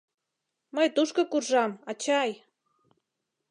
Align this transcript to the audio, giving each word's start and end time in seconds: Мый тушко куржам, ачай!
Мый 0.75 0.87
тушко 0.95 1.21
куржам, 1.31 1.71
ачай! 1.89 2.31